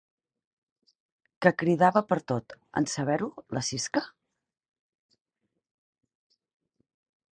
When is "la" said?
3.59-3.63